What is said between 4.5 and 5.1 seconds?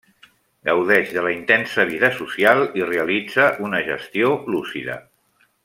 lúcida.